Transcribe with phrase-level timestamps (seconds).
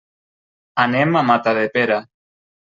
[0.85, 2.03] Anem a Matadepera.